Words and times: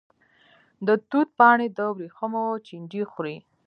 د 0.87 0.89
توت 1.09 1.29
پاڼې 1.37 1.67
د 1.77 1.79
وریښمو 1.95 2.43
چینجی 2.67 3.03
خوري. 3.11 3.37